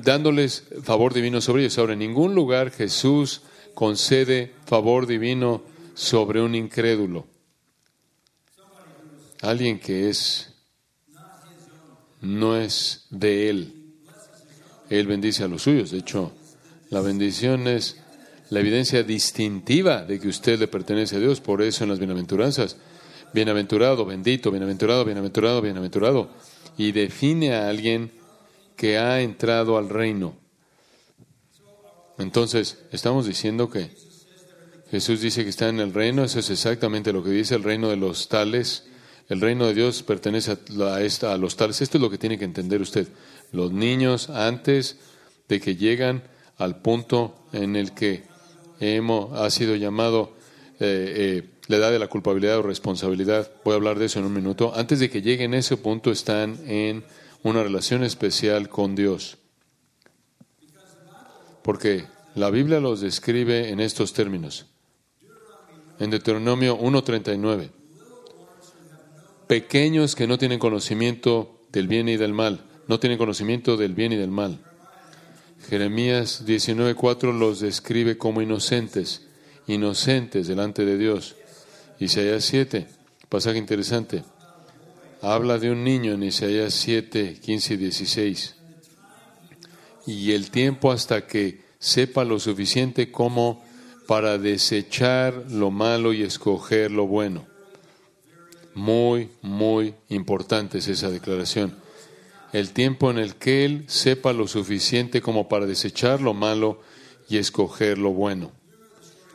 [0.03, 1.79] dándoles favor divino sobre ellos.
[1.79, 3.41] Ahora, en ningún lugar Jesús
[3.73, 5.63] concede favor divino
[5.95, 7.27] sobre un incrédulo.
[9.41, 10.53] Alguien que es
[12.21, 13.75] no es de él.
[14.91, 15.91] Él bendice a los suyos.
[15.91, 16.33] De hecho,
[16.91, 18.04] la bendición es
[18.55, 21.41] la evidencia distintiva de que usted le pertenece a Dios.
[21.41, 22.77] Por eso en las bienaventuranzas,
[23.33, 26.31] bienaventurado, bendito, bienaventurado, bienaventurado, bienaventurado.
[26.79, 28.13] Y define a alguien
[28.77, 30.37] que ha entrado al reino.
[32.17, 33.91] Entonces, estamos diciendo que
[34.93, 37.89] Jesús dice que está en el reino, eso es exactamente lo que dice el reino
[37.89, 38.85] de los tales.
[39.29, 41.83] El reino de Dios pertenece a, a los tales.
[41.83, 43.09] Esto es lo que tiene que entender usted.
[43.51, 44.99] Los niños, antes
[45.49, 46.23] de que llegan
[46.57, 48.33] al punto en el que
[48.81, 50.33] hemos, ha sido llamado
[50.81, 54.27] eh, eh, la edad de la culpabilidad o responsabilidad, voy a hablar de eso en
[54.27, 57.05] un minuto, antes de que lleguen a ese punto están en
[57.43, 59.39] una relación especial con Dios.
[61.63, 64.67] Porque la Biblia los describe en estos términos.
[65.99, 67.71] En Deuteronomio 1.39.
[69.47, 72.61] Pequeños que no tienen conocimiento del bien y del mal.
[72.89, 74.59] No tienen conocimiento del bien y del mal.
[75.69, 79.23] Jeremías 19.4 los describe como inocentes.
[79.67, 81.37] Inocentes delante de Dios.
[81.99, 82.87] Isaías 7.
[83.29, 84.25] Pasaje interesante
[85.25, 88.55] habla de un niño en Isaías 7, 15 y 16.
[90.07, 93.65] Y el tiempo hasta que sepa lo suficiente como
[94.07, 97.47] para desechar lo malo y escoger lo bueno.
[98.75, 101.75] Muy, muy importante es esa declaración.
[102.55, 106.81] El tiempo en el que Él sepa lo suficiente como para desechar lo malo
[107.29, 108.53] y escoger lo bueno.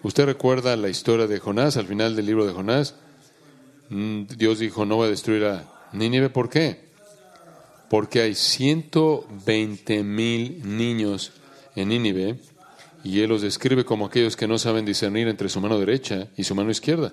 [0.04, 2.96] ¿Usted recuerda la historia de Jonás al final del libro de Jonás?
[3.90, 6.80] Mm, Dios dijo, no va a destruir a Nínive, ¿por qué?
[7.90, 11.34] Porque hay 120 mil niños
[11.76, 12.40] en Nínive
[13.04, 16.46] y él los describe como aquellos que no saben discernir entre su mano derecha y
[16.46, 17.12] su mano izquierda.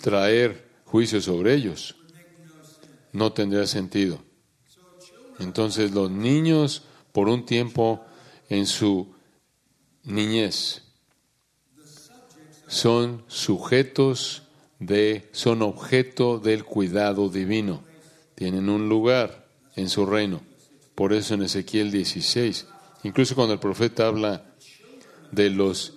[0.00, 1.94] Traer juicio sobre ellos
[3.12, 4.18] no tendría sentido.
[5.38, 8.04] Entonces los niños por un tiempo
[8.48, 9.14] en su
[10.04, 10.82] niñez
[12.66, 14.42] son sujetos
[14.78, 17.82] de, son objeto del cuidado divino.
[18.34, 20.40] Tienen un lugar en su reino.
[20.94, 22.66] Por eso en Ezequiel 16,
[23.04, 24.44] incluso cuando el profeta habla
[25.32, 25.94] de los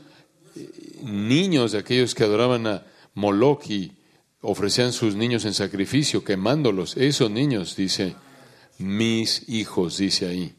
[0.56, 0.70] eh,
[1.04, 3.66] niños, de aquellos que adoraban a Moloch
[4.44, 8.16] ofrecían sus niños en sacrificio, quemándolos, esos niños, dice,
[8.78, 10.56] mis hijos, dice ahí,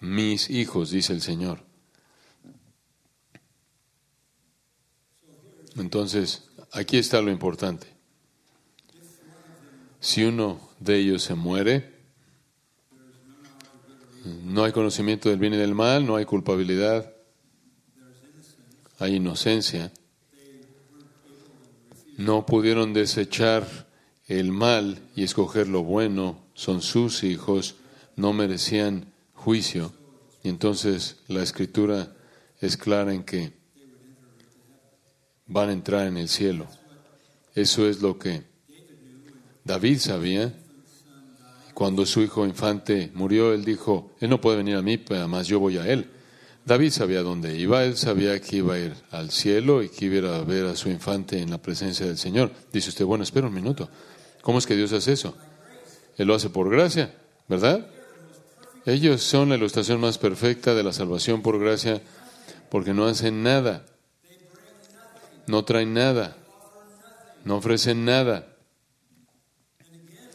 [0.00, 1.64] mis hijos, dice el Señor.
[5.76, 7.86] Entonces, aquí está lo importante.
[10.00, 11.98] Si uno de ellos se muere,
[14.44, 17.10] no hay conocimiento del bien y del mal, no hay culpabilidad,
[18.98, 19.92] hay inocencia.
[22.18, 23.86] No pudieron desechar
[24.26, 27.76] el mal y escoger lo bueno, son sus hijos,
[28.16, 29.92] no merecían juicio.
[30.42, 32.12] Y entonces la escritura
[32.60, 33.52] es clara en que
[35.46, 36.66] van a entrar en el cielo.
[37.54, 38.42] Eso es lo que
[39.64, 40.52] David sabía.
[41.72, 45.46] Cuando su hijo infante murió, él dijo, él no puede venir a mí, pero además
[45.46, 46.10] yo voy a él.
[46.68, 50.36] David sabía dónde iba, él sabía que iba a ir al cielo y que iba
[50.36, 52.52] a ver a su infante en la presencia del Señor.
[52.70, 53.88] Dice usted, bueno, espera un minuto.
[54.42, 55.34] ¿Cómo es que Dios hace eso?
[56.18, 57.14] Él lo hace por gracia,
[57.48, 57.88] ¿verdad?
[58.84, 62.02] Ellos son la ilustración más perfecta de la salvación por gracia
[62.70, 63.86] porque no hacen nada,
[65.46, 66.36] no traen nada,
[67.46, 68.46] no ofrecen nada.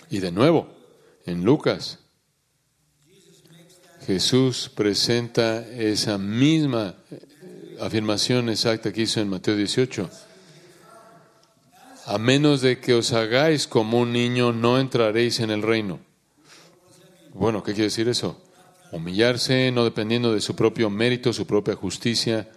[0.09, 0.67] Y de nuevo,
[1.27, 1.99] en Lucas,
[4.05, 6.95] Jesús presenta esa misma
[7.79, 10.09] afirmación exacta que hizo en Mateo 18.
[12.07, 16.01] A menos de que os hagáis como un niño, no entraréis en el reino.
[17.33, 18.41] Bueno, ¿qué quiere decir eso?
[18.91, 22.51] Humillarse no dependiendo de su propio mérito, su propia justicia.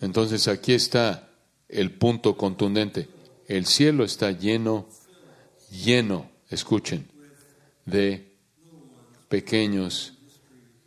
[0.00, 1.30] Entonces aquí está
[1.68, 3.08] el punto contundente.
[3.46, 4.88] El cielo está lleno,
[5.70, 7.06] lleno, escuchen,
[7.84, 8.25] de
[9.28, 10.16] pequeños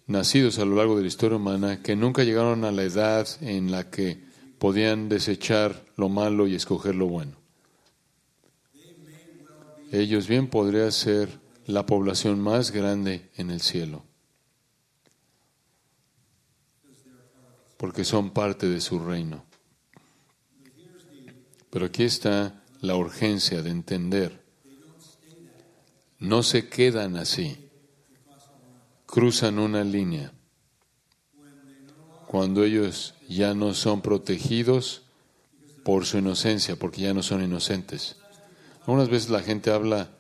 [0.10, 3.72] nacidos a lo largo de la historia humana que nunca llegaron a la edad en
[3.72, 4.24] la que
[4.58, 7.38] podían desechar lo malo y escoger lo bueno.
[9.92, 14.04] Ellos bien podrían ser la población más grande en el cielo,
[17.78, 19.46] porque son parte de su reino.
[21.70, 24.44] Pero aquí está la urgencia de entender.
[26.18, 27.69] No se quedan así
[29.10, 30.32] cruzan una línea
[32.28, 35.02] cuando ellos ya no son protegidos
[35.84, 38.18] por su inocencia, porque ya no son inocentes.
[38.82, 40.12] Algunas veces la gente habla,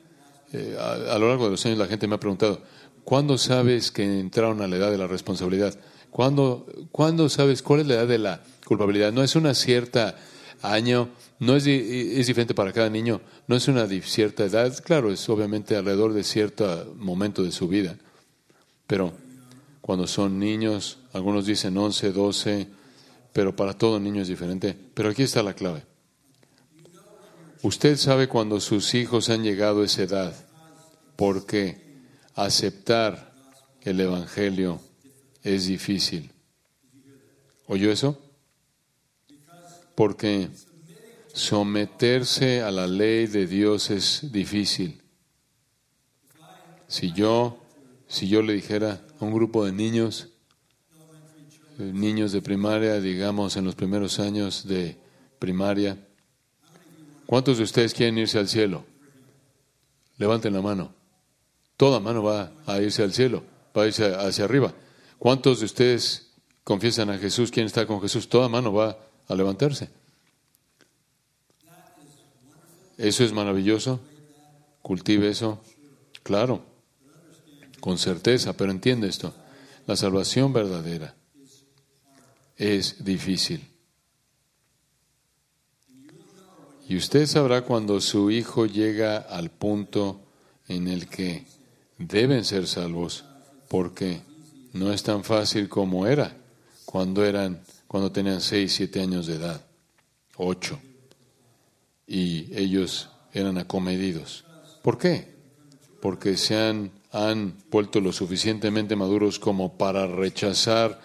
[0.53, 2.63] eh, a, lo largo de los años la gente me ha preguntado,
[3.03, 5.77] ¿cuándo sabes que entraron a la edad de la responsabilidad?
[6.09, 9.13] ¿Cuándo, ¿Cuándo sabes cuál es la edad de la culpabilidad?
[9.13, 10.17] No es una cierta
[10.63, 15.29] año, no es, es diferente para cada niño, no es una cierta edad, claro, es
[15.29, 17.95] obviamente alrededor de cierto momento de su vida.
[18.89, 19.13] Pero
[19.81, 22.67] cuando son niños, algunos dicen 11, 12,
[23.31, 24.75] pero para todo niño es diferente.
[24.95, 25.83] Pero aquí está la clave.
[27.61, 30.33] Usted sabe cuando sus hijos han llegado a esa edad,
[31.15, 31.99] porque
[32.33, 33.31] aceptar
[33.81, 34.81] el Evangelio
[35.43, 36.31] es difícil.
[37.67, 38.19] ¿Oyó eso?
[39.93, 40.49] Porque
[41.31, 44.99] someterse a la ley de Dios es difícil.
[46.87, 47.68] Si yo
[48.09, 50.29] si yo le dijera a un grupo de niños,
[51.77, 54.97] eh, niños de primaria, digamos en los primeros años de
[55.37, 55.95] primaria,
[57.27, 58.83] ¿cuántos de ustedes quieren irse al cielo?
[60.17, 60.91] Levanten la mano.
[61.77, 63.43] Toda mano va a irse al cielo,
[63.77, 64.73] va a irse hacia arriba.
[65.19, 66.31] ¿Cuántos de ustedes
[66.63, 68.27] confiesan a Jesús, quieren estar con Jesús?
[68.27, 68.97] Toda mano va
[69.27, 69.87] a levantarse.
[72.97, 74.01] ¿Eso es maravilloso?
[74.81, 75.61] Cultive eso.
[76.23, 76.68] Claro
[77.79, 79.33] con certeza, pero entiende esto,
[79.87, 81.15] la salvación verdadera
[82.55, 83.65] es difícil.
[86.87, 90.21] Y usted sabrá cuando su hijo llega al punto
[90.67, 91.45] en el que
[91.97, 93.25] deben ser salvos,
[93.67, 94.21] porque
[94.73, 96.35] no es tan fácil como era
[96.85, 99.61] cuando eran, cuando tenían seis, siete años de edad,
[100.35, 100.79] ocho,
[102.07, 104.43] y ellos eran acomedidos.
[104.81, 105.35] ¿Por qué?
[106.01, 111.01] Porque se han han vuelto lo suficientemente maduros como para rechazar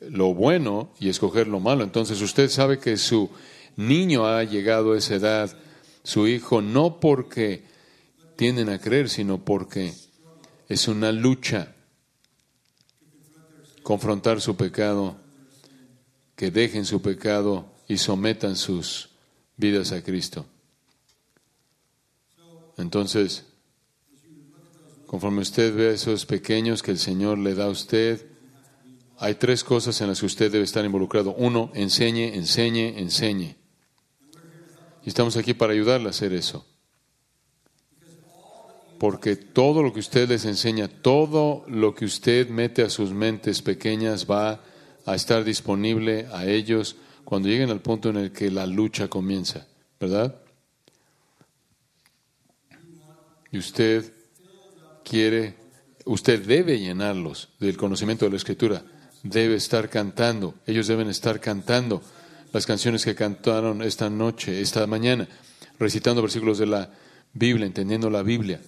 [0.00, 1.84] lo bueno y escoger lo malo.
[1.84, 3.30] Entonces usted sabe que su
[3.76, 5.56] niño ha llegado a esa edad,
[6.02, 7.64] su hijo, no porque
[8.36, 9.92] tienden a creer, sino porque
[10.68, 11.74] es una lucha
[13.82, 15.16] confrontar su pecado,
[16.36, 19.10] que dejen su pecado y sometan sus
[19.56, 20.46] vidas a Cristo.
[22.78, 23.44] Entonces,
[25.10, 28.24] Conforme usted ve a esos pequeños que el Señor le da a usted,
[29.18, 31.34] hay tres cosas en las que usted debe estar involucrado.
[31.34, 33.56] Uno, enseñe, enseñe, enseñe.
[35.04, 36.64] Y estamos aquí para ayudarle a hacer eso.
[39.00, 43.62] Porque todo lo que usted les enseña, todo lo que usted mete a sus mentes
[43.62, 44.62] pequeñas va
[45.06, 46.94] a estar disponible a ellos
[47.24, 49.66] cuando lleguen al punto en el que la lucha comienza,
[49.98, 50.40] ¿verdad?
[53.50, 54.19] Y usted
[55.10, 55.56] quiere,
[56.04, 58.84] usted debe llenarlos del conocimiento de la Escritura,
[59.24, 62.00] debe estar cantando, ellos deben estar cantando
[62.52, 65.26] las canciones que cantaron esta noche, esta mañana,
[65.80, 66.90] recitando versículos de la
[67.32, 68.60] Biblia, entendiendo la Biblia.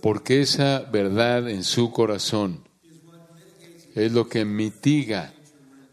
[0.00, 2.64] porque esa verdad en su corazón
[3.94, 5.34] es lo que mitiga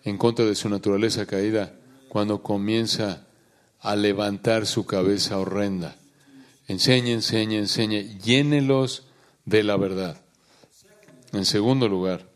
[0.06, 1.74] en contra de su naturaleza caída
[2.08, 3.28] cuando comienza
[3.82, 5.98] a levantar su cabeza horrenda.
[6.70, 9.07] Enseñe, enseñe, enseñe, llénelos
[9.48, 10.22] de la verdad.
[11.32, 12.30] En segundo lugar,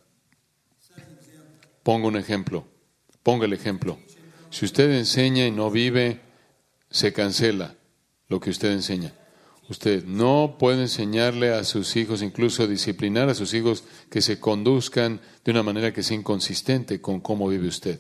[1.84, 2.66] pongo un ejemplo,
[3.22, 4.00] ponga el ejemplo.
[4.50, 6.22] Si usted enseña y no vive,
[6.90, 7.76] se cancela
[8.28, 9.14] lo que usted enseña.
[9.70, 15.22] Usted no puede enseñarle a sus hijos, incluso disciplinar a sus hijos, que se conduzcan
[15.44, 18.00] de una manera que sea inconsistente con cómo vive usted,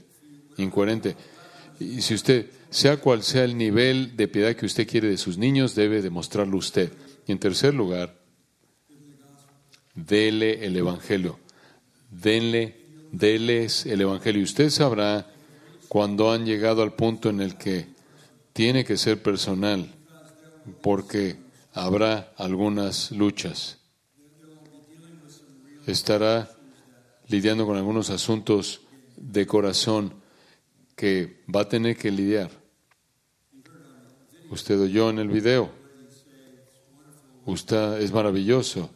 [0.57, 1.15] incoherente.
[1.79, 5.37] Y si usted, sea cual sea el nivel de piedad que usted quiere de sus
[5.37, 6.91] niños, debe demostrarlo usted.
[7.27, 8.20] Y en tercer lugar,
[9.95, 11.39] dele el Evangelio.
[12.09, 12.75] Denle,
[13.11, 14.41] deles el Evangelio.
[14.41, 15.27] Y usted sabrá
[15.87, 17.87] cuando han llegado al punto en el que
[18.53, 19.93] tiene que ser personal,
[20.81, 21.37] porque
[21.73, 23.77] habrá algunas luchas.
[25.87, 26.51] Estará
[27.27, 28.81] lidiando con algunos asuntos
[29.15, 30.13] de corazón
[30.95, 32.51] que va a tener que lidiar.
[34.49, 35.71] Usted oyó en el video.
[37.45, 38.89] Usted es maravilloso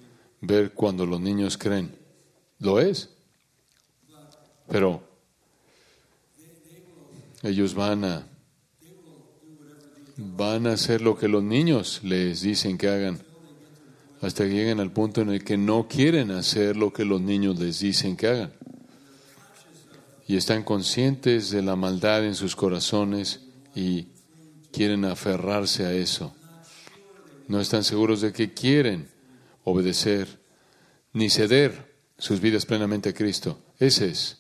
[0.46, 1.96] ver cuando los niños creen.
[2.60, 3.10] Lo es.
[4.68, 5.04] Pero
[7.44, 8.28] ellos van a
[10.18, 13.20] van a hacer lo que los niños les dicen que hagan
[14.22, 17.60] hasta que lleguen al punto en el que no quieren hacer lo que los niños
[17.60, 18.54] les dicen que hagan.
[20.28, 23.42] Y están conscientes de la maldad en sus corazones
[23.76, 24.08] y
[24.72, 26.34] quieren aferrarse a eso.
[27.48, 29.08] No están seguros de que quieren
[29.66, 30.40] obedecer
[31.12, 33.60] ni ceder sus vidas plenamente a Cristo.
[33.78, 34.38] Ese es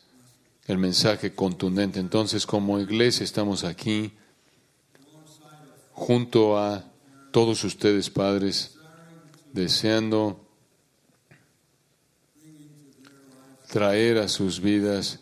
[0.65, 1.99] el mensaje contundente.
[1.99, 4.13] Entonces, como iglesia estamos aquí
[5.91, 6.85] junto a
[7.31, 8.77] todos ustedes, padres,
[9.51, 10.45] deseando
[13.71, 15.19] traer a sus vidas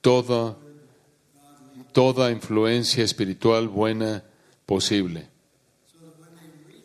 [0.00, 0.56] toda,
[1.92, 4.24] toda influencia espiritual buena
[4.64, 5.28] posible,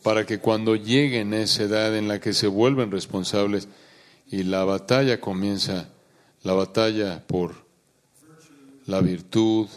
[0.04, 3.68] para que cuando lleguen a esa edad en la que se vuelven responsables
[4.28, 5.90] y la batalla comienza,
[6.44, 7.56] la batalla por
[8.88, 9.68] la virtud,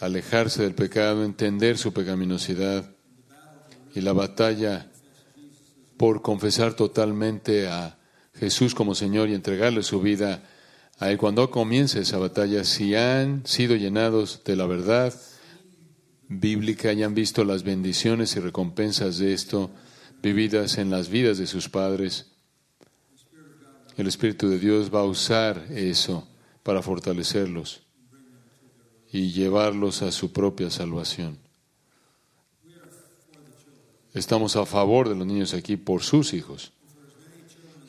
[0.00, 2.84] alejarse del pecado, entender su pecaminosidad
[3.94, 4.90] y la batalla
[5.96, 7.96] por confesar totalmente a
[8.34, 10.42] Jesús como Señor y entregarle su vida
[10.98, 11.18] a Él.
[11.18, 15.14] Cuando comience esa batalla, si han sido llenados de la verdad
[16.40, 19.70] bíblica han visto las bendiciones y recompensas de esto
[20.22, 22.26] vividas en las vidas de sus padres,
[23.96, 26.26] el Espíritu de Dios va a usar eso
[26.62, 27.82] para fortalecerlos
[29.10, 31.38] y llevarlos a su propia salvación.
[34.14, 36.72] Estamos a favor de los niños aquí por sus hijos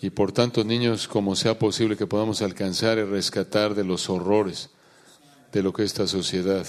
[0.02, 4.70] y por tantos niños como sea posible que podamos alcanzar y rescatar de los horrores
[5.52, 6.66] de lo que esta sociedad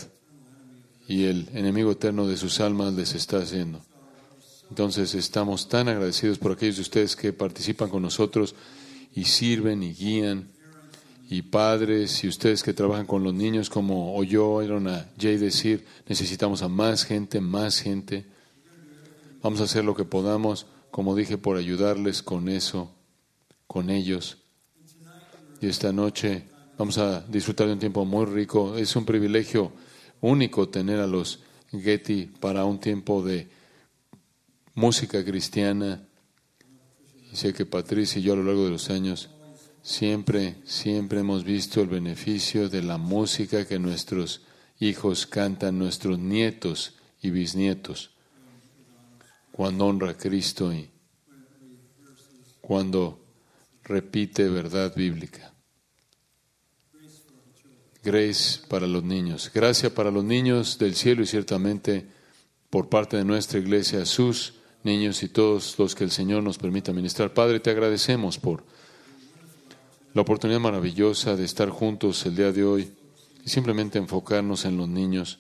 [1.06, 3.80] y el enemigo eterno de sus almas les está haciendo.
[4.70, 8.54] Entonces estamos tan agradecidos por aquellos de ustedes que participan con nosotros
[9.14, 10.50] y sirven y guían
[11.28, 16.62] y padres y ustedes que trabajan con los niños, como oyeron a Jay decir, necesitamos
[16.62, 18.26] a más gente, más gente.
[19.42, 22.94] Vamos a hacer lo que podamos, como dije, por ayudarles con eso,
[23.66, 24.38] con ellos.
[25.60, 26.44] Y esta noche
[26.76, 28.76] vamos a disfrutar de un tiempo muy rico.
[28.76, 29.72] Es un privilegio
[30.30, 33.48] único tener a los Getty para un tiempo de
[34.74, 36.06] música cristiana.
[37.32, 39.30] Y sé que Patricia y yo a lo largo de los años
[39.84, 44.40] Siempre, siempre hemos visto el beneficio de la música que nuestros
[44.80, 48.10] hijos cantan, nuestros nietos y bisnietos,
[49.52, 50.90] cuando honra a Cristo y
[52.62, 53.26] cuando
[53.82, 55.53] repite verdad bíblica.
[58.04, 59.50] Grace para los niños.
[59.52, 62.06] Gracias para los niños del cielo y ciertamente
[62.68, 66.92] por parte de nuestra iglesia, sus niños y todos los que el Señor nos permita
[66.92, 67.32] ministrar.
[67.32, 68.62] Padre, te agradecemos por
[70.12, 72.92] la oportunidad maravillosa de estar juntos el día de hoy
[73.42, 75.38] y simplemente enfocarnos en los niños.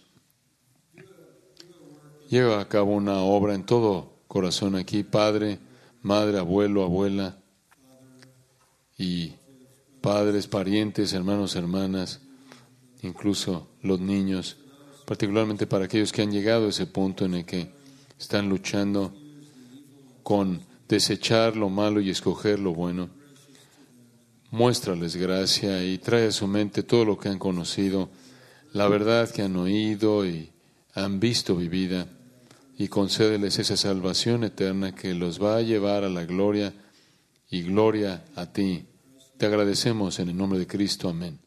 [2.30, 5.58] Lleva a cabo una obra en todo corazón aquí, padre,
[6.00, 7.36] madre, abuelo, abuela
[8.96, 9.34] y
[10.00, 12.22] padres, parientes, hermanos, hermanas,
[13.04, 14.56] incluso los niños,
[15.06, 17.70] particularmente para aquellos que han llegado a ese punto en el que
[18.18, 19.14] están luchando
[20.22, 23.10] con desechar lo malo y escoger lo bueno
[24.54, 28.08] muéstrales gracia y trae a su mente todo lo que han conocido,
[28.72, 30.50] la verdad que han oído y
[30.94, 32.06] han visto vivida.
[32.76, 36.74] y concédeles esa salvación eterna que los va a llevar a la gloria
[37.48, 38.86] y gloria a ti.
[39.38, 41.08] Te agradecemos en el nombre de Cristo.
[41.08, 41.43] Amén.